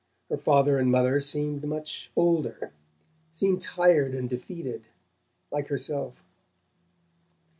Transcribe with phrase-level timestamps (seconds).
[0.29, 2.71] Her father and mother seemed much older,
[3.33, 4.85] seemed tired and defeated,
[5.51, 6.23] like herself.